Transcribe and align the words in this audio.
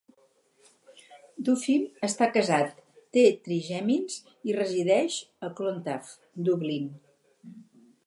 Duffy 1.49 1.75
està 2.07 2.29
casat, 2.39 2.73
té 3.19 3.27
trigèmins 3.49 4.19
i 4.51 4.59
resideix 4.59 5.21
a 5.51 5.55
Clontarf, 5.61 6.19
Dublín. 6.51 6.93